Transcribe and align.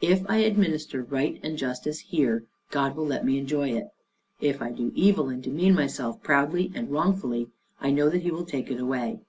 "If 0.00 0.24
I 0.30 0.38
administer 0.38 1.02
right 1.02 1.38
and 1.42 1.58
justice 1.58 1.98
here, 1.98 2.44
God 2.70 2.96
will 2.96 3.04
let 3.04 3.26
me 3.26 3.36
enjoy 3.36 3.68
it; 3.72 3.88
if 4.40 4.62
I 4.62 4.70
do 4.70 4.92
evil, 4.94 5.28
and 5.28 5.42
demean 5.42 5.74
myself 5.74 6.22
proudly 6.22 6.72
and 6.74 6.90
wrongfully, 6.90 7.48
I 7.78 7.90
know 7.90 8.08
that 8.08 8.22
he 8.22 8.30
will 8.30 8.46
take 8.46 8.70
it 8.70 8.80
away. 8.80 9.20